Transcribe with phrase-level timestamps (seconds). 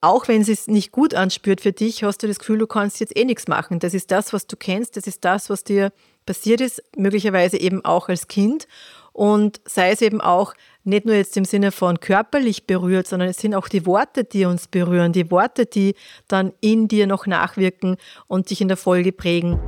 [0.00, 3.00] auch wenn es sich nicht gut anspürt für dich, hast du das Gefühl, du kannst
[3.00, 3.78] jetzt eh nichts machen.
[3.80, 5.92] Das ist das, was du kennst, das ist das, was dir
[6.24, 8.66] passiert ist, möglicherweise eben auch als Kind.
[9.12, 13.38] Und sei es eben auch nicht nur jetzt im Sinne von körperlich berührt, sondern es
[13.38, 15.94] sind auch die Worte, die uns berühren, die Worte, die
[16.28, 17.96] dann in dir noch nachwirken
[18.28, 19.58] und dich in der Folge prägen.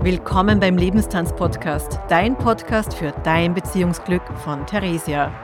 [0.00, 5.43] Willkommen beim Lebenstanz-Podcast, dein Podcast für dein Beziehungsglück von Theresia.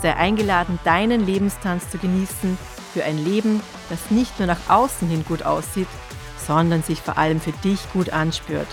[0.00, 2.58] sei eingeladen, deinen Lebenstanz zu genießen
[2.92, 5.88] für ein Leben, das nicht nur nach außen hin gut aussieht,
[6.46, 8.68] sondern sich vor allem für dich gut anspürt.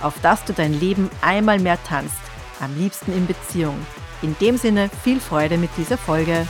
[0.00, 2.16] Auf dass du dein Leben einmal mehr tanzt,
[2.60, 3.76] am liebsten in Beziehung.
[4.22, 6.46] In dem Sinne viel Freude mit dieser Folge.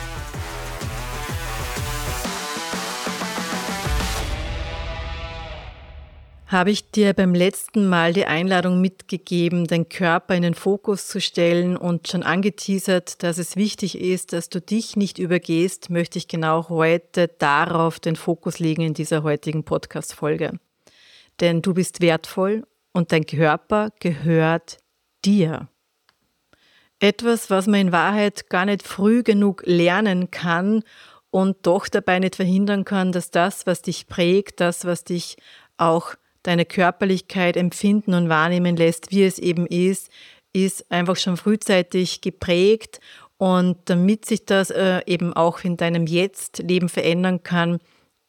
[6.53, 11.19] Habe ich dir beim letzten Mal die Einladung mitgegeben, den Körper in den Fokus zu
[11.19, 16.27] stellen und schon angeteasert, dass es wichtig ist, dass du dich nicht übergehst, möchte ich
[16.27, 20.59] genau heute darauf den Fokus legen in dieser heutigen Podcast-Folge.
[21.39, 24.77] Denn du bist wertvoll und dein Körper gehört
[25.25, 25.69] dir.
[26.99, 30.83] Etwas, was man in Wahrheit gar nicht früh genug lernen kann
[31.31, 35.35] und doch dabei nicht verhindern kann, dass das, was dich prägt, das, was dich
[35.77, 36.13] auch
[36.43, 40.09] deine Körperlichkeit empfinden und wahrnehmen lässt, wie es eben ist,
[40.53, 42.99] ist einfach schon frühzeitig geprägt.
[43.37, 47.79] Und damit sich das äh, eben auch in deinem Jetzt-Leben verändern kann,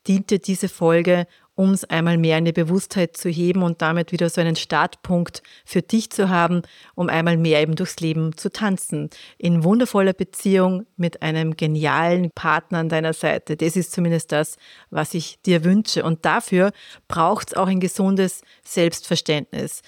[0.06, 4.12] dient dir diese Folge, um es einmal mehr in die Bewusstheit zu heben und damit
[4.12, 6.62] wieder so einen Startpunkt für dich zu haben,
[6.94, 9.10] um einmal mehr eben durchs Leben zu tanzen.
[9.38, 13.56] In wundervoller Beziehung mit einem genialen Partner an deiner Seite.
[13.56, 14.56] Das ist zumindest das,
[14.90, 16.02] was ich dir wünsche.
[16.02, 16.72] Und dafür
[17.08, 19.82] braucht es auch ein gesundes Selbstverständnis.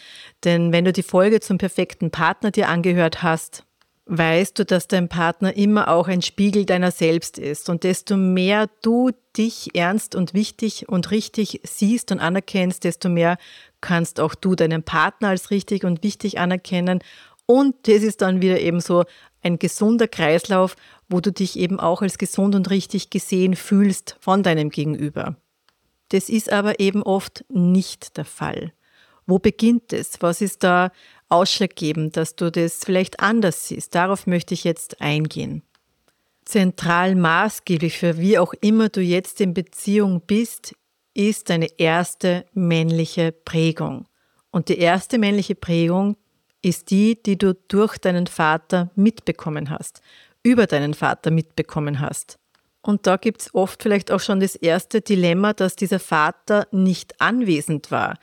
[0.44, 3.65] Denn wenn du die Folge zum perfekten Partner dir angehört hast,
[4.06, 7.68] weißt du, dass dein Partner immer auch ein Spiegel deiner selbst ist.
[7.68, 13.36] Und desto mehr du dich ernst und wichtig und richtig siehst und anerkennst, desto mehr
[13.80, 17.00] kannst auch du deinen Partner als richtig und wichtig anerkennen.
[17.46, 19.04] Und das ist dann wieder eben so
[19.42, 20.76] ein gesunder Kreislauf,
[21.08, 25.36] wo du dich eben auch als gesund und richtig gesehen fühlst von deinem Gegenüber.
[26.10, 28.72] Das ist aber eben oft nicht der Fall.
[29.26, 30.22] Wo beginnt es?
[30.22, 30.92] Was ist da
[31.28, 33.94] ausschlaggebend, dass du das vielleicht anders siehst.
[33.94, 35.62] Darauf möchte ich jetzt eingehen.
[36.44, 40.74] Zentral maßgeblich für wie auch immer du jetzt in Beziehung bist,
[41.14, 44.06] ist deine erste männliche Prägung.
[44.50, 46.16] Und die erste männliche Prägung
[46.62, 50.02] ist die, die du durch deinen Vater mitbekommen hast,
[50.42, 52.38] über deinen Vater mitbekommen hast.
[52.80, 57.20] Und da gibt es oft vielleicht auch schon das erste Dilemma, dass dieser Vater nicht
[57.20, 58.16] anwesend war.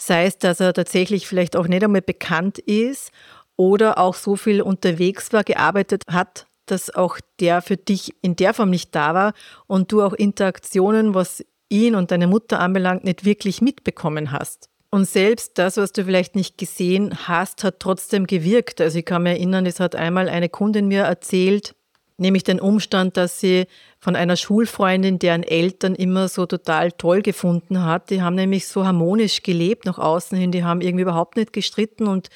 [0.00, 3.10] Sei es, dass er tatsächlich vielleicht auch nicht einmal bekannt ist
[3.56, 8.54] oder auch so viel unterwegs war, gearbeitet hat, dass auch der für dich in der
[8.54, 9.34] Form nicht da war
[9.66, 14.70] und du auch Interaktionen, was ihn und deine Mutter anbelangt, nicht wirklich mitbekommen hast.
[14.88, 18.80] Und selbst das, was du vielleicht nicht gesehen hast, hat trotzdem gewirkt.
[18.80, 21.74] Also ich kann mich erinnern, es hat einmal eine Kundin mir erzählt,
[22.20, 23.66] nämlich den Umstand, dass sie
[23.98, 28.10] von einer Schulfreundin, deren Eltern immer so total toll gefunden hat.
[28.10, 32.06] Die haben nämlich so harmonisch gelebt nach außen hin, die haben irgendwie überhaupt nicht gestritten
[32.06, 32.28] und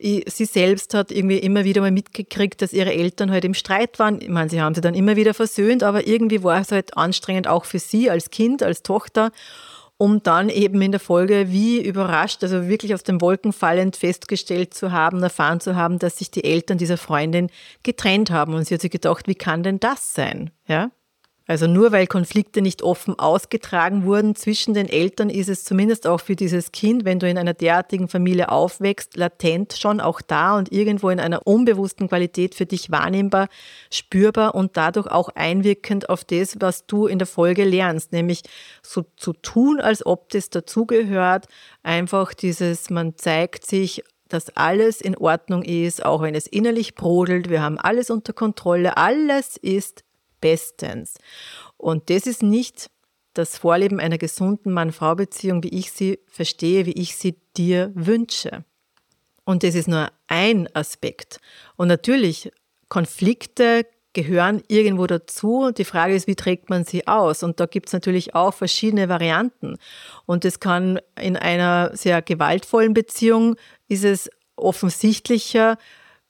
[0.00, 4.20] sie selbst hat irgendwie immer wieder mal mitgekriegt, dass ihre Eltern halt im Streit waren.
[4.20, 7.46] Ich meine, sie haben sie dann immer wieder versöhnt, aber irgendwie war es halt anstrengend
[7.46, 9.30] auch für sie als Kind, als Tochter
[9.96, 14.74] um dann eben in der Folge wie überrascht, also wirklich aus den Wolken fallend festgestellt
[14.74, 17.48] zu haben, erfahren zu haben, dass sich die Eltern dieser Freundin
[17.82, 18.54] getrennt haben.
[18.54, 20.50] Und sie hat sich gedacht, wie kann denn das sein?
[20.66, 20.90] Ja?
[21.46, 26.20] Also nur weil Konflikte nicht offen ausgetragen wurden zwischen den Eltern, ist es zumindest auch
[26.20, 30.72] für dieses Kind, wenn du in einer derartigen Familie aufwächst, latent schon auch da und
[30.72, 33.48] irgendwo in einer unbewussten Qualität für dich wahrnehmbar,
[33.90, 38.40] spürbar und dadurch auch einwirkend auf das, was du in der Folge lernst, nämlich
[38.82, 41.46] so zu tun, als ob das dazugehört,
[41.82, 47.50] einfach dieses, man zeigt sich dass alles in Ordnung ist, auch wenn es innerlich brodelt.
[47.50, 48.96] Wir haben alles unter Kontrolle.
[48.96, 50.02] Alles ist
[50.44, 51.14] bestens.
[51.78, 52.90] Und das ist nicht
[53.32, 58.64] das Vorleben einer gesunden Mann-Frau-Beziehung, wie ich sie verstehe, wie ich sie dir wünsche.
[59.44, 61.40] Und das ist nur ein Aspekt.
[61.76, 62.52] Und natürlich,
[62.90, 65.70] Konflikte gehören irgendwo dazu.
[65.72, 67.42] Die Frage ist, wie trägt man sie aus?
[67.42, 69.78] Und da gibt es natürlich auch verschiedene Varianten.
[70.26, 73.56] Und es kann in einer sehr gewaltvollen Beziehung,
[73.88, 75.78] ist es offensichtlicher,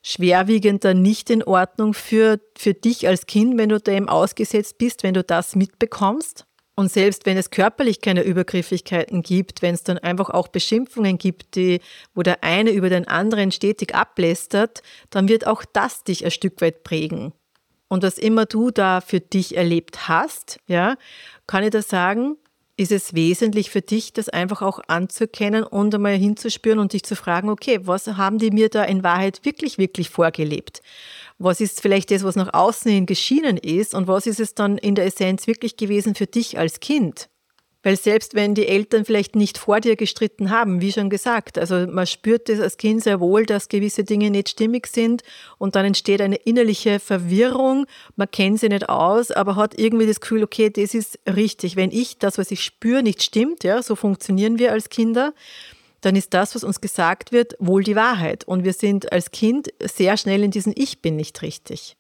[0.05, 5.15] schwerwiegender nicht in Ordnung für, für dich als Kind, wenn du dem ausgesetzt bist, wenn
[5.15, 6.45] du das mitbekommst.
[6.77, 11.55] Und selbst wenn es körperlich keine Übergriffigkeiten gibt, wenn es dann einfach auch Beschimpfungen gibt,
[11.55, 11.81] die,
[12.15, 16.61] wo der eine über den anderen stetig ablästert, dann wird auch das dich ein Stück
[16.61, 17.33] weit prägen.
[17.89, 20.97] Und was immer du da für dich erlebt hast, ja,
[21.47, 22.37] kann ich da sagen,
[22.77, 27.15] ist es wesentlich für dich, das einfach auch anzuerkennen und einmal hinzuspüren und dich zu
[27.15, 30.83] fragen, okay, was haben die mir da in Wahrheit wirklich, wirklich vorgelebt?
[31.39, 34.79] Was ist vielleicht das, was nach außen hin geschienen ist und was ist es dann
[34.79, 37.29] in der Essenz wirklich gewesen für dich als Kind?
[37.85, 41.87] Weil selbst wenn die Eltern vielleicht nicht vor dir gestritten haben, wie schon gesagt, also
[41.87, 45.23] man spürt das als Kind sehr wohl, dass gewisse Dinge nicht stimmig sind
[45.59, 47.87] und dann entsteht eine innerliche Verwirrung,
[48.17, 51.77] man kennt sie nicht aus, aber hat irgendwie das Gefühl, okay, das ist richtig.
[51.77, 55.35] Wenn ich das, was ich spüre, nicht stimmt, ja, so funktionieren wir als Kinder,
[56.01, 58.45] dann ist das, was uns gesagt wird, wohl die Wahrheit.
[58.45, 61.97] Und wir sind als Kind sehr schnell in diesen Ich bin nicht richtig.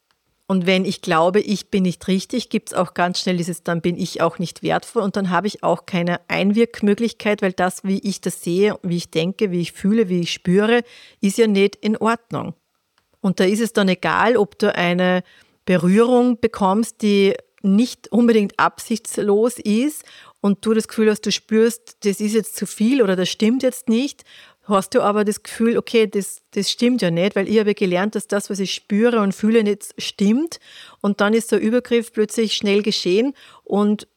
[0.46, 3.80] Und wenn ich glaube, ich bin nicht richtig, gibt es auch ganz schnell dieses, dann
[3.80, 7.98] bin ich auch nicht wertvoll und dann habe ich auch keine Einwirkmöglichkeit, weil das, wie
[8.00, 10.82] ich das sehe, wie ich denke, wie ich fühle, wie ich spüre,
[11.22, 12.54] ist ja nicht in Ordnung.
[13.20, 15.22] Und da ist es dann egal, ob du eine
[15.64, 20.04] Berührung bekommst, die nicht unbedingt absichtslos ist
[20.42, 23.62] und du das Gefühl hast, du spürst, das ist jetzt zu viel oder das stimmt
[23.62, 24.24] jetzt nicht,
[24.66, 28.14] hast du aber das Gefühl, okay, das, das stimmt ja nicht, weil ich habe gelernt,
[28.14, 30.58] dass das, was ich spüre und fühle, nicht stimmt.
[31.00, 34.08] Und dann ist der Übergriff plötzlich schnell geschehen und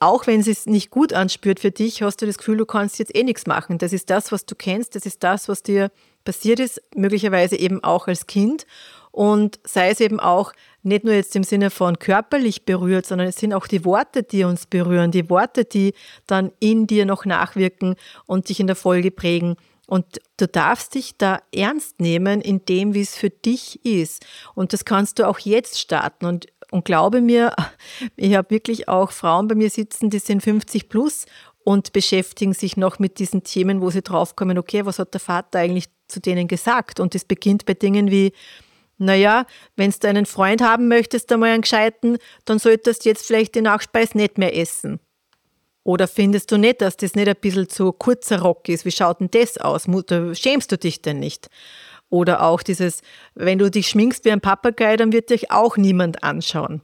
[0.00, 2.98] auch wenn es sich nicht gut anspürt für dich, hast du das Gefühl, du kannst
[2.98, 3.78] jetzt eh nichts machen.
[3.78, 5.90] Das ist das, was du kennst, das ist das, was dir
[6.24, 8.66] passiert ist, möglicherweise eben auch als Kind.
[9.12, 10.52] Und sei es eben auch
[10.82, 14.44] nicht nur jetzt im Sinne von körperlich berührt, sondern es sind auch die Worte, die
[14.44, 15.94] uns berühren, die Worte, die
[16.26, 17.94] dann in dir noch nachwirken
[18.26, 19.56] und dich in der Folge prägen.
[19.86, 24.24] Und du darfst dich da ernst nehmen in dem, wie es für dich ist.
[24.54, 26.26] Und das kannst du auch jetzt starten.
[26.26, 27.54] Und, und glaube mir,
[28.16, 31.26] ich habe wirklich auch Frauen bei mir sitzen, die sind 50 plus
[31.64, 35.58] und beschäftigen sich noch mit diesen Themen, wo sie draufkommen, okay, was hat der Vater
[35.58, 37.00] eigentlich zu denen gesagt?
[37.00, 38.32] Und das beginnt bei Dingen wie,
[38.98, 39.46] naja,
[39.76, 43.62] wenn du einen Freund haben möchtest, einmal einen gescheiten, dann solltest du jetzt vielleicht die
[43.62, 45.00] Nachspeise nicht mehr essen.
[45.84, 48.84] Oder findest du nicht, dass das nicht ein bisschen zu kurzer Rock ist?
[48.84, 49.86] Wie schaut denn das aus?
[50.32, 51.48] Schämst du dich denn nicht?
[52.08, 53.02] Oder auch dieses,
[53.34, 56.80] wenn du dich schminkst wie ein Papagei, dann wird dich auch niemand anschauen.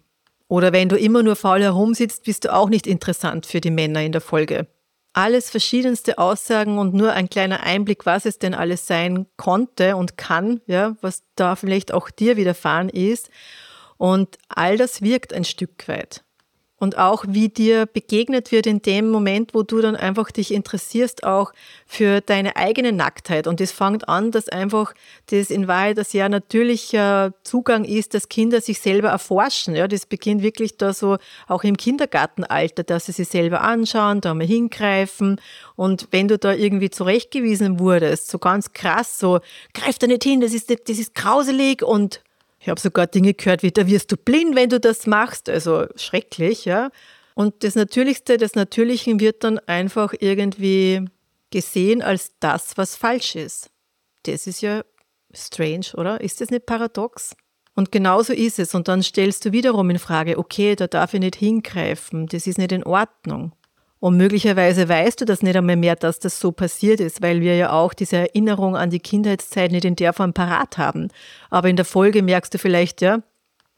[0.49, 4.02] Oder wenn du immer nur faul herumsitzt, bist du auch nicht interessant für die Männer
[4.02, 4.67] in der Folge
[5.12, 10.17] alles verschiedenste Aussagen und nur ein kleiner Einblick, was es denn alles sein konnte und
[10.17, 13.31] kann, ja, was da vielleicht auch dir widerfahren ist.
[13.97, 16.25] Und all das wirkt ein Stück weit
[16.80, 21.24] und auch wie dir begegnet wird in dem Moment, wo du dann einfach dich interessierst
[21.24, 21.52] auch
[21.86, 23.46] für deine eigene Nacktheit.
[23.46, 24.94] Und das fängt an, dass einfach
[25.26, 29.76] das in Wahrheit ein sehr natürlicher Zugang ist, dass Kinder sich selber erforschen.
[29.76, 34.32] Ja, das beginnt wirklich da so auch im Kindergartenalter, dass sie sich selber anschauen, da
[34.32, 35.38] mal hingreifen.
[35.76, 39.40] Und wenn du da irgendwie zurechtgewiesen wurdest, so ganz krass, so
[39.74, 42.22] greif da nicht hin, das ist, das ist grauselig und
[42.60, 45.48] ich habe sogar Dinge gehört wie, da wirst du blind, wenn du das machst.
[45.48, 46.90] Also schrecklich, ja.
[47.34, 51.06] Und das Natürlichste des Natürlichen wird dann einfach irgendwie
[51.50, 53.70] gesehen als das, was falsch ist.
[54.25, 54.85] Das ist ja
[55.32, 56.20] strange, oder?
[56.20, 57.35] Ist das nicht paradox?
[57.75, 58.75] Und genauso ist es.
[58.75, 62.58] Und dann stellst du wiederum in Frage, okay, da darf ich nicht hingreifen, das ist
[62.58, 63.52] nicht in Ordnung.
[64.00, 67.57] Und möglicherweise weißt du das nicht einmal mehr, dass das so passiert ist, weil wir
[67.57, 71.09] ja auch diese Erinnerung an die Kindheitszeit nicht in der Form parat haben.
[71.50, 73.23] Aber in der Folge merkst du vielleicht, ja,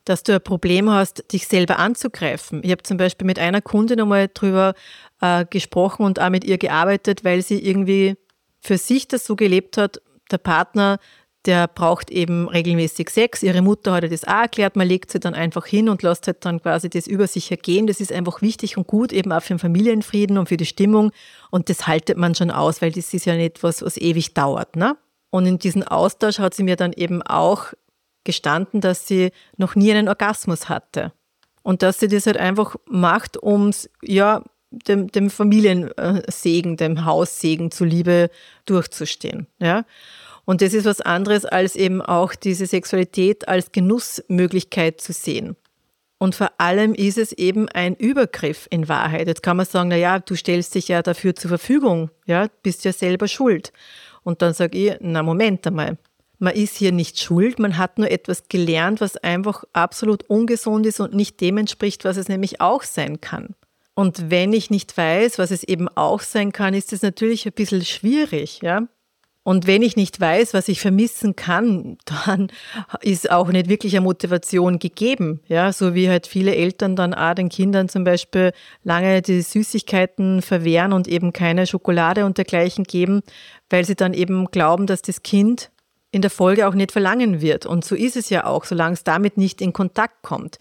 [0.05, 2.62] dass du ein Problem hast, dich selber anzugreifen.
[2.62, 4.75] Ich habe zum Beispiel mit einer Kundin einmal drüber
[5.21, 8.17] äh, gesprochen und auch mit ihr gearbeitet, weil sie irgendwie
[8.61, 10.00] für sich das so gelebt hat,
[10.31, 10.99] der Partner
[11.46, 13.42] der braucht eben regelmäßig Sex.
[13.42, 16.44] Ihre Mutter hat das auch erklärt, man legt sie dann einfach hin und lässt halt
[16.44, 17.87] dann quasi das über sich ergehen.
[17.87, 21.11] Das ist einfach wichtig und gut, eben auch für den Familienfrieden und für die Stimmung.
[21.50, 24.76] Und das haltet man schon aus, weil das ist ja nicht etwas, was ewig dauert.
[24.76, 24.96] Ne?
[25.30, 27.72] Und in diesem Austausch hat sie mir dann eben auch
[28.25, 31.12] gestanden, dass sie noch nie einen Orgasmus hatte.
[31.62, 33.70] Und dass sie das halt einfach macht, um
[34.02, 38.30] ja, dem, dem Familiensegen, dem Haussegen zuliebe
[38.64, 39.46] durchzustehen.
[39.58, 39.84] Ja?
[40.52, 45.56] Und das ist was anderes, als eben auch diese Sexualität als Genussmöglichkeit zu sehen.
[46.18, 49.28] Und vor allem ist es eben ein Übergriff in Wahrheit.
[49.28, 52.85] Jetzt kann man sagen, na ja, du stellst dich ja dafür zur Verfügung, ja, bist
[52.85, 53.73] ja selber schuld.
[54.25, 55.97] Und dann sage ich, na Moment einmal.
[56.38, 61.00] man ist hier nicht schuld, man hat nur etwas gelernt, was einfach absolut ungesund ist
[61.00, 63.54] und nicht dem entspricht, was es nämlich auch sein kann.
[63.94, 67.52] Und wenn ich nicht weiß, was es eben auch sein kann, ist es natürlich ein
[67.52, 68.87] bisschen schwierig, ja.
[69.44, 72.49] Und wenn ich nicht weiß, was ich vermissen kann, dann
[73.00, 75.40] ist auch nicht wirklich eine Motivation gegeben.
[75.49, 78.52] Ja, so wie halt viele Eltern dann auch den Kindern zum Beispiel
[78.84, 83.22] lange die Süßigkeiten verwehren und eben keine Schokolade und dergleichen geben,
[83.68, 85.72] weil sie dann eben glauben, dass das Kind
[86.12, 87.66] in der Folge auch nicht verlangen wird.
[87.66, 90.59] Und so ist es ja auch, solange es damit nicht in Kontakt kommt.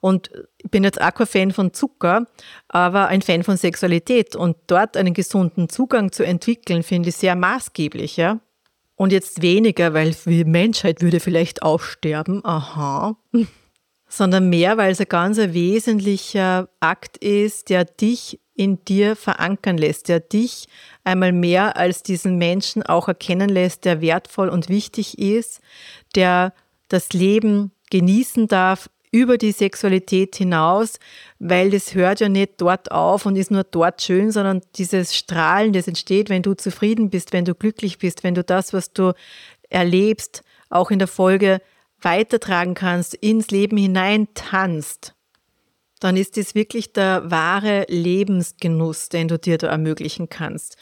[0.00, 2.26] Und ich bin jetzt auch kein Fan von Zucker,
[2.68, 4.36] aber ein Fan von Sexualität.
[4.36, 8.40] Und dort einen gesunden Zugang zu entwickeln, finde ich sehr maßgeblich, ja.
[8.94, 13.16] Und jetzt weniger, weil die Menschheit würde vielleicht aussterben, aha.
[14.06, 20.10] Sondern mehr, weil es ein ganz wesentlicher Akt ist, der dich in dir verankern lässt,
[20.10, 20.68] der dich
[21.02, 25.62] einmal mehr als diesen Menschen auch erkennen lässt, der wertvoll und wichtig ist,
[26.14, 26.52] der
[26.88, 30.98] das Leben genießen darf, über die Sexualität hinaus,
[31.38, 35.72] weil das hört ja nicht dort auf und ist nur dort schön, sondern dieses Strahlen,
[35.72, 39.14] das entsteht, wenn du zufrieden bist, wenn du glücklich bist, wenn du das, was du
[39.70, 41.62] erlebst, auch in der Folge
[42.02, 45.14] weitertragen kannst, ins Leben hinein tanzt,
[46.00, 50.76] dann ist das wirklich der wahre Lebensgenuss, den du dir da ermöglichen kannst.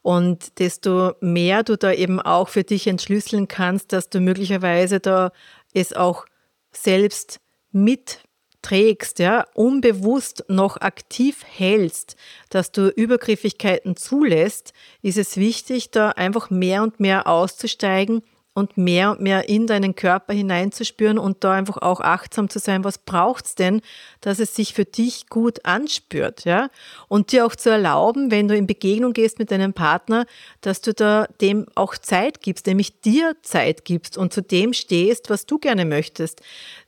[0.00, 5.30] Und desto mehr du da eben auch für dich entschlüsseln kannst, dass du möglicherweise da
[5.72, 6.24] es auch
[6.72, 7.38] selbst
[7.70, 12.16] mitträgst, ja, unbewusst noch aktiv hältst,
[12.48, 18.22] dass du Übergriffigkeiten zulässt, ist es wichtig, da einfach mehr und mehr auszusteigen
[18.54, 22.84] und mehr und mehr in deinen Körper hineinzuspüren und da einfach auch achtsam zu sein,
[22.84, 23.80] was braucht's denn,
[24.20, 26.68] dass es sich für dich gut anspürt, ja?
[27.08, 30.26] Und dir auch zu erlauben, wenn du in Begegnung gehst mit deinem Partner,
[30.60, 35.30] dass du da dem auch Zeit gibst, nämlich dir Zeit gibst und zu dem stehst,
[35.30, 36.42] was du gerne möchtest.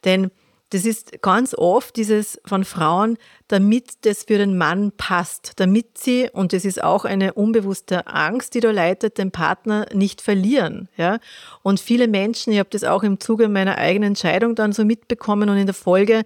[0.04, 0.30] Denn
[0.74, 3.16] das ist ganz oft dieses von Frauen,
[3.46, 8.54] damit das für den Mann passt, damit sie, und das ist auch eine unbewusste Angst,
[8.54, 10.88] die da leitet, den Partner nicht verlieren.
[10.96, 11.20] Ja?
[11.62, 15.48] Und viele Menschen, ich habe das auch im Zuge meiner eigenen Entscheidung dann so mitbekommen
[15.48, 16.24] und in der Folge,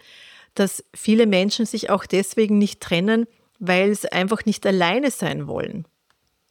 [0.55, 3.27] dass viele Menschen sich auch deswegen nicht trennen,
[3.59, 5.85] weil sie einfach nicht alleine sein wollen.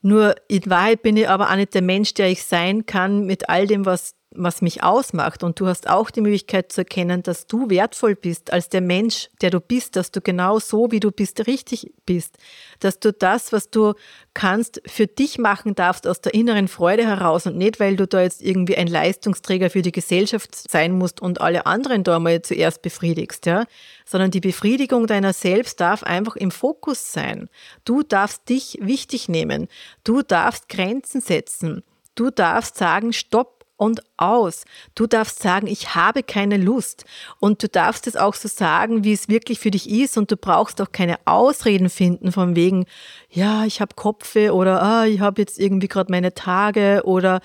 [0.03, 3.49] Nur in Wahrheit bin ich aber auch nicht der Mensch, der ich sein kann mit
[3.49, 5.43] all dem, was was mich ausmacht.
[5.43, 9.29] Und du hast auch die Möglichkeit zu erkennen, dass du wertvoll bist als der Mensch,
[9.41, 12.37] der du bist, dass du genau so, wie du bist, richtig bist.
[12.79, 13.93] Dass du das, was du
[14.33, 18.21] kannst, für dich machen darfst aus der inneren Freude heraus und nicht, weil du da
[18.21, 22.81] jetzt irgendwie ein Leistungsträger für die Gesellschaft sein musst und alle anderen da mal zuerst
[22.81, 23.65] befriedigst, ja.
[24.05, 27.49] Sondern die Befriedigung deiner selbst darf einfach im Fokus sein.
[27.85, 29.67] Du darfst dich wichtig nehmen.
[30.03, 31.83] Du darfst Grenzen setzen.
[32.15, 34.65] Du darfst sagen, stopp, und aus.
[34.95, 37.05] Du darfst sagen, ich habe keine Lust.
[37.39, 40.17] Und du darfst es auch so sagen, wie es wirklich für dich ist.
[40.17, 42.85] Und du brauchst auch keine Ausreden finden von wegen,
[43.29, 47.39] ja, ich habe Kopfe oder ah, ich habe jetzt irgendwie gerade meine Tage oder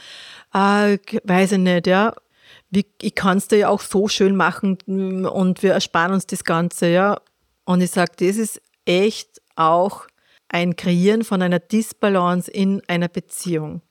[0.51, 2.15] ah, weiß ich nicht, ja.
[3.03, 4.79] Ich kann es dir ja auch so schön machen
[5.27, 7.21] und wir ersparen uns das Ganze, ja.
[7.65, 10.07] Und ich sage, das ist echt auch
[10.49, 13.83] ein Kreieren von einer Disbalance in einer Beziehung.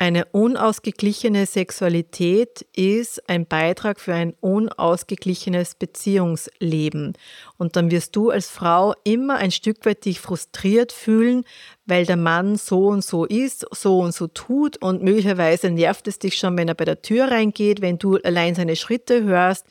[0.00, 7.14] Eine unausgeglichene Sexualität ist ein Beitrag für ein unausgeglichenes Beziehungsleben.
[7.56, 11.42] Und dann wirst du als Frau immer ein Stück weit dich frustriert fühlen,
[11.84, 16.20] weil der Mann so und so ist, so und so tut und möglicherweise nervt es
[16.20, 19.66] dich schon, wenn er bei der Tür reingeht, wenn du allein seine Schritte hörst,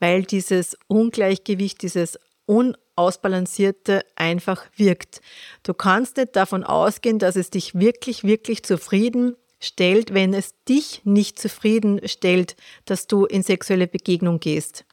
[0.00, 5.20] weil dieses Ungleichgewicht, dieses unausbalancierte einfach wirkt.
[5.62, 11.02] Du kannst nicht davon ausgehen, dass es dich wirklich, wirklich zufrieden stellt, wenn es dich
[11.04, 14.84] nicht zufrieden stellt, dass du in sexuelle Begegnung gehst.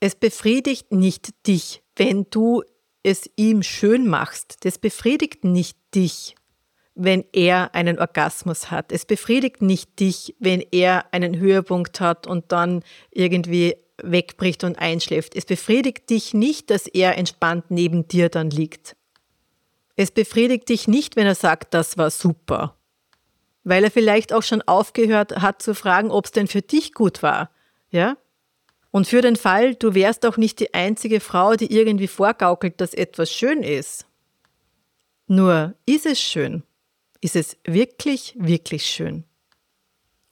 [0.00, 2.62] Es befriedigt nicht dich, wenn du
[3.02, 4.64] es ihm schön machst.
[4.64, 6.34] Das befriedigt nicht dich,
[6.94, 8.92] wenn er einen Orgasmus hat.
[8.92, 15.36] Es befriedigt nicht dich, wenn er einen Höhepunkt hat und dann irgendwie wegbricht und einschläft.
[15.36, 18.96] Es befriedigt dich nicht, dass er entspannt neben dir dann liegt.
[19.96, 22.76] Es befriedigt dich nicht, wenn er sagt, das war super
[23.64, 27.22] weil er vielleicht auch schon aufgehört hat zu fragen, ob es denn für dich gut
[27.22, 27.50] war.
[27.90, 28.16] Ja?
[28.90, 32.94] Und für den Fall, du wärst auch nicht die einzige Frau, die irgendwie vorgaukelt, dass
[32.94, 34.06] etwas schön ist.
[35.26, 36.62] Nur ist es schön?
[37.20, 39.24] Ist es wirklich, wirklich schön?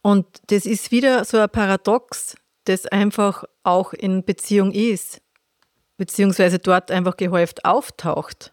[0.02, 5.22] Und das ist wieder so ein Paradox, das einfach auch in Beziehung ist,
[5.96, 8.52] beziehungsweise dort einfach gehäuft auftaucht.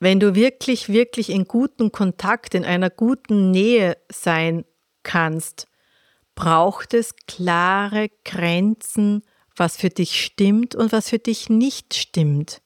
[0.00, 4.64] Wenn du wirklich, wirklich in guten Kontakt, in einer guten Nähe sein
[5.02, 5.66] kannst,
[6.34, 9.22] braucht es klare Grenzen,
[9.56, 12.62] was für dich stimmt und was für dich nicht stimmt.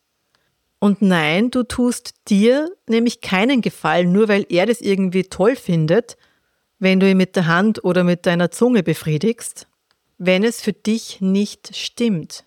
[0.79, 6.17] Und nein, du tust dir nämlich keinen Gefallen, nur weil er das irgendwie toll findet,
[6.81, 9.69] wenn du ihn mit der Hand oder mit deiner Zunge befriedigst,
[10.19, 12.45] wenn es für dich nicht stimmt.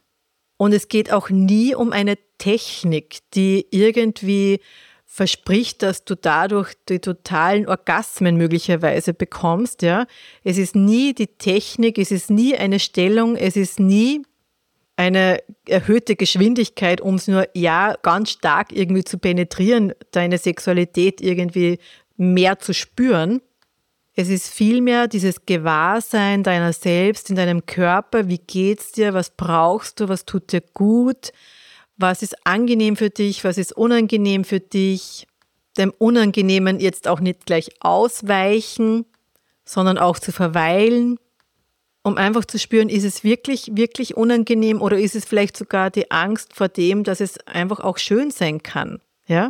[0.57, 4.59] Und es geht auch nie um eine Technik, die irgendwie
[5.05, 10.07] verspricht, dass du dadurch die totalen Orgasmen möglicherweise bekommst, ja.
[10.43, 14.23] Es ist nie die Technik, es ist nie eine Stellung, es ist nie
[14.97, 21.79] eine erhöhte Geschwindigkeit, um es nur ja ganz stark irgendwie zu penetrieren, deine Sexualität irgendwie
[22.17, 23.41] mehr zu spüren.
[24.15, 28.29] Es ist vielmehr dieses Gewahrsein deiner selbst in deinem Körper.
[28.29, 29.13] Wie geht's dir?
[29.13, 30.07] Was brauchst du?
[30.07, 31.31] Was tut dir gut?
[31.97, 33.43] Was ist angenehm für dich?
[33.43, 35.27] Was ist unangenehm für dich?
[35.77, 39.05] Dem Unangenehmen jetzt auch nicht gleich ausweichen,
[39.65, 41.19] sondern auch zu verweilen
[42.05, 46.11] um einfach zu spüren, ist es wirklich, wirklich unangenehm oder ist es vielleicht sogar die
[46.11, 49.01] Angst vor dem, dass es einfach auch schön sein kann.
[49.25, 49.49] Ja?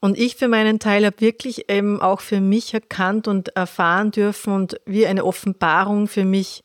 [0.00, 4.52] Und ich für meinen Teil habe wirklich eben auch für mich erkannt und erfahren dürfen
[4.52, 6.64] und wie eine Offenbarung für mich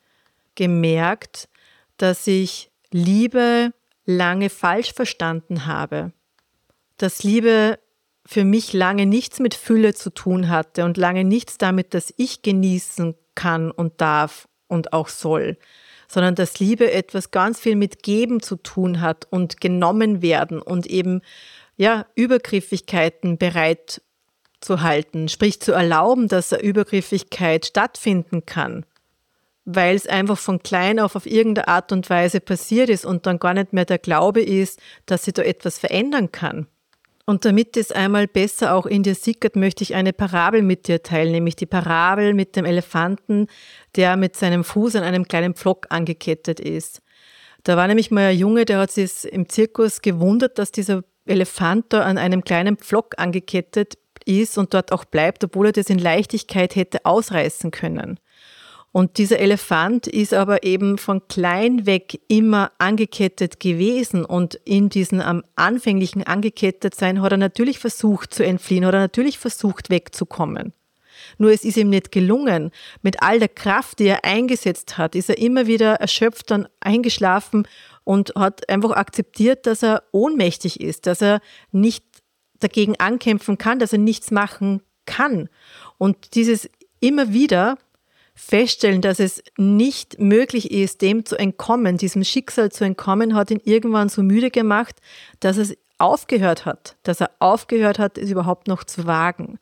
[0.55, 1.47] gemerkt,
[1.97, 3.71] dass ich Liebe
[4.05, 6.11] lange falsch verstanden habe.
[6.97, 7.79] Dass Liebe
[8.25, 12.41] für mich lange nichts mit Fülle zu tun hatte und lange nichts damit, dass ich
[12.41, 15.57] genießen kann und darf, und auch soll,
[16.07, 20.87] sondern dass Liebe etwas ganz viel mit Geben zu tun hat und genommen werden und
[20.87, 21.21] eben
[21.81, 24.01] ja Übergriffigkeiten bereit
[24.59, 28.85] zu halten, sprich zu erlauben, dass eine Übergriffigkeit stattfinden kann,
[29.65, 33.39] weil es einfach von klein auf auf irgendeine Art und Weise passiert ist und dann
[33.39, 36.67] gar nicht mehr der Glaube ist, dass sie da etwas verändern kann.
[37.25, 41.01] Und damit es einmal besser auch in dir sickert, möchte ich eine Parabel mit dir
[41.01, 43.47] teilen, nämlich die Parabel mit dem Elefanten,
[43.95, 47.01] der mit seinem Fuß an einem kleinen Pflock angekettet ist.
[47.63, 51.85] Da war nämlich mal ein Junge, der hat sich im Zirkus gewundert, dass dieser Elefant
[51.89, 55.99] da an einem kleinen Pflock angekettet ist und dort auch bleibt, obwohl er das in
[55.99, 58.19] Leichtigkeit hätte ausreißen können.
[58.93, 65.21] Und dieser Elefant ist aber eben von klein weg immer angekettet gewesen und in diesem
[65.21, 70.73] am anfänglichen angekettet sein hat er natürlich versucht zu entfliehen, hat er natürlich versucht wegzukommen.
[71.37, 72.71] Nur es ist ihm nicht gelungen.
[73.01, 77.67] Mit all der Kraft, die er eingesetzt hat, ist er immer wieder erschöpft dann eingeschlafen
[78.03, 82.03] und hat einfach akzeptiert, dass er ohnmächtig ist, dass er nicht
[82.59, 85.49] dagegen ankämpfen kann, dass er nichts machen kann.
[85.97, 87.77] Und dieses immer wieder
[88.33, 93.61] feststellen, dass es nicht möglich ist, dem zu entkommen, diesem Schicksal zu entkommen, hat ihn
[93.63, 94.95] irgendwann so müde gemacht,
[95.39, 99.59] dass es aufgehört hat, dass er aufgehört hat, es überhaupt noch zu wagen.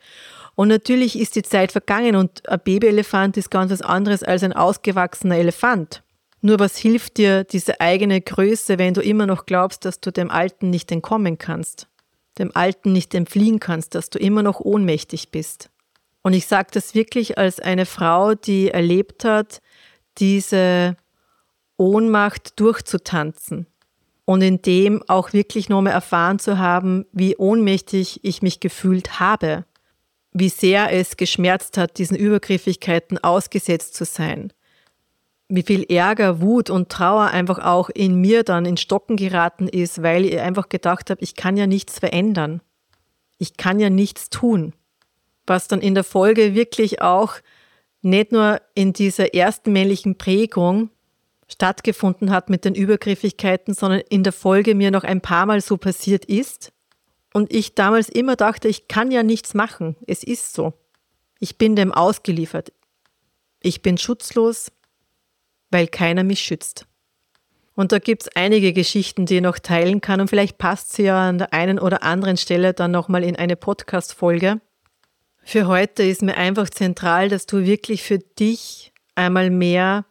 [0.55, 4.53] Und natürlich ist die Zeit vergangen und ein Babyelefant ist ganz was anderes als ein
[4.53, 6.01] ausgewachsener Elefant.
[6.41, 10.31] Nur was hilft dir diese eigene Größe, wenn du immer noch glaubst, dass du dem
[10.31, 11.87] Alten nicht entkommen kannst,
[12.37, 15.69] dem Alten nicht entfliehen kannst, dass du immer noch ohnmächtig bist?
[16.21, 19.61] Und ich sage das wirklich als eine Frau, die erlebt hat,
[20.17, 20.95] diese
[21.77, 23.65] Ohnmacht durchzutanzen
[24.25, 29.65] und in dem auch wirklich nochmal erfahren zu haben, wie ohnmächtig ich mich gefühlt habe,
[30.33, 34.53] wie sehr es geschmerzt hat, diesen Übergriffigkeiten ausgesetzt zu sein,
[35.49, 40.01] wie viel Ärger, Wut und Trauer einfach auch in mir dann in Stocken geraten ist,
[40.01, 42.61] weil ich einfach gedacht habe, ich kann ja nichts verändern.
[43.37, 44.73] Ich kann ja nichts tun
[45.49, 47.33] was dann in der Folge wirklich auch
[48.01, 50.89] nicht nur in dieser ersten männlichen Prägung
[51.51, 55.75] stattgefunden hat mit den Übergriffigkeiten, sondern in der Folge mir noch ein paar Mal so
[55.75, 56.71] passiert ist.
[57.33, 59.95] Und ich damals immer dachte, ich kann ja nichts machen.
[60.07, 60.73] Es ist so.
[61.39, 62.71] Ich bin dem ausgeliefert.
[63.61, 64.71] Ich bin schutzlos,
[65.71, 66.85] weil keiner mich schützt.
[67.75, 70.19] Und da gibt es einige Geschichten, die ich noch teilen kann.
[70.19, 73.55] Und vielleicht passt sie ja an der einen oder anderen Stelle dann nochmal in eine
[73.55, 74.59] Podcast-Folge.
[75.43, 80.05] Für heute ist mir einfach zentral, dass du wirklich für dich einmal mehr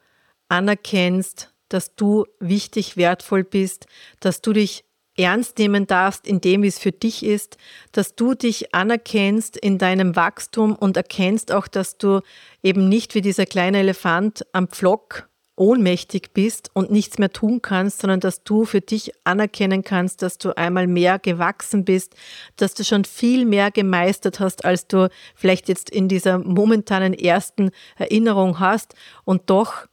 [0.49, 3.87] anerkennst, dass du wichtig, wertvoll bist,
[4.21, 4.85] dass du dich
[5.19, 7.59] ernst nehmen darfst in dem, wie es für dich ist,
[7.93, 12.21] dass du dich anerkennst in deinem Wachstum und erkennst auch, dass du
[12.63, 15.28] eben nicht wie dieser kleine Elefant am Pflock
[15.59, 20.39] ohnmächtig bist und nichts mehr tun kannst, sondern dass du für dich anerkennen kannst, dass
[20.39, 22.15] du einmal mehr gewachsen bist,
[22.57, 27.71] dass du schon viel mehr gemeistert hast, als du vielleicht jetzt in dieser momentanen ersten
[27.97, 28.95] Erinnerung hast.
[29.25, 29.87] Und doch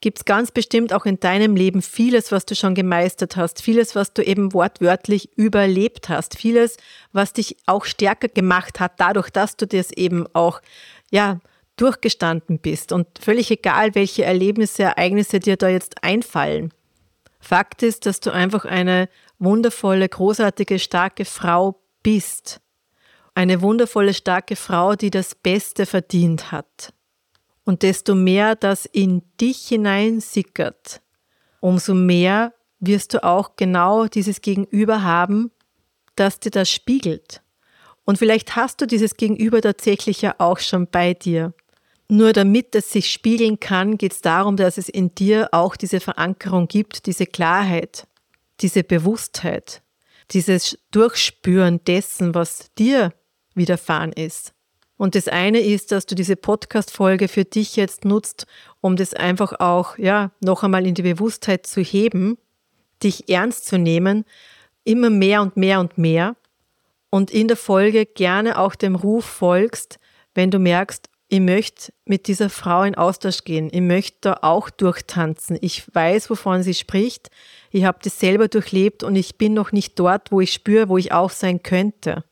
[0.00, 3.94] gibt es ganz bestimmt auch in deinem Leben vieles, was du schon gemeistert hast, vieles,
[3.94, 6.76] was du eben wortwörtlich überlebt hast, vieles,
[7.12, 10.60] was dich auch stärker gemacht hat, dadurch, dass du das eben auch,
[11.10, 11.40] ja,
[11.80, 16.72] durchgestanden bist und völlig egal, welche Erlebnisse, Ereignisse dir da jetzt einfallen.
[17.40, 22.60] Fakt ist, dass du einfach eine wundervolle, großartige, starke Frau bist.
[23.34, 26.92] Eine wundervolle, starke Frau, die das Beste verdient hat.
[27.64, 31.00] Und desto mehr das in dich hineinsickert,
[31.60, 35.50] umso mehr wirst du auch genau dieses Gegenüber haben,
[36.16, 37.42] das dir das spiegelt.
[38.04, 41.52] Und vielleicht hast du dieses Gegenüber tatsächlich ja auch schon bei dir.
[42.08, 46.00] Nur damit es sich spiegeln kann, geht es darum, dass es in dir auch diese
[46.00, 48.06] Verankerung gibt, diese Klarheit,
[48.60, 49.82] diese Bewusstheit,
[50.30, 53.12] dieses Durchspüren dessen, was dir
[53.54, 54.54] widerfahren ist.
[54.96, 58.46] Und das eine ist, dass du diese Podcast-Folge für dich jetzt nutzt,
[58.80, 62.36] um das einfach auch, ja, noch einmal in die Bewusstheit zu heben,
[63.02, 64.24] dich ernst zu nehmen,
[64.82, 66.36] immer mehr und mehr und mehr.
[67.10, 69.98] Und in der Folge gerne auch dem Ruf folgst,
[70.34, 73.68] wenn du merkst, ich möchte mit dieser Frau in Austausch gehen.
[73.70, 75.58] Ich möchte da auch durchtanzen.
[75.60, 77.28] Ich weiß, wovon sie spricht.
[77.70, 80.96] Ich habe das selber durchlebt und ich bin noch nicht dort, wo ich spüre, wo
[80.96, 82.24] ich auch sein könnte.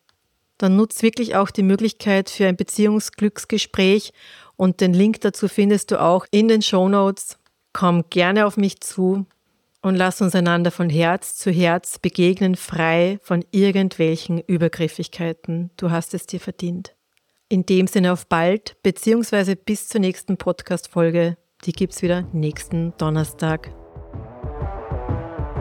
[0.57, 4.15] Dann nutzt wirklich auch die Möglichkeit für ein Beziehungsglücksgespräch
[4.57, 7.39] und den Link dazu findest du auch in den Show Notes.
[7.75, 9.27] Komm gerne auf mich zu
[9.83, 15.71] und lass uns einander von Herz zu Herz begegnen, frei von irgendwelchen Übergriffigkeiten.
[15.77, 16.96] Du hast es dir verdient.
[17.49, 21.37] In dem Sinne auf bald, beziehungsweise bis zur nächsten Podcast-Folge.
[21.65, 23.71] Die gibt's wieder nächsten Donnerstag.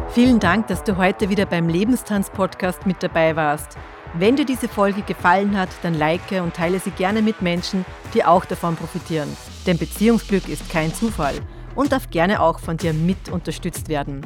[0.09, 3.77] Vielen Dank, dass du heute wieder beim Lebenstanz-Podcast mit dabei warst.
[4.15, 8.25] Wenn dir diese Folge gefallen hat, dann like und teile sie gerne mit Menschen, die
[8.25, 9.29] auch davon profitieren.
[9.67, 11.35] Denn Beziehungsglück ist kein Zufall
[11.75, 14.25] und darf gerne auch von dir mit unterstützt werden.